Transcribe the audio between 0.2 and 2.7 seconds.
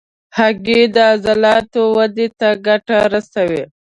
هګۍ د عضلاتو ودې ته